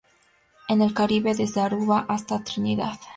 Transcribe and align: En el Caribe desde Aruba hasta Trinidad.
En 0.67 0.81
el 0.81 0.95
Caribe 0.95 1.35
desde 1.35 1.61
Aruba 1.61 2.07
hasta 2.09 2.43
Trinidad. 2.43 2.99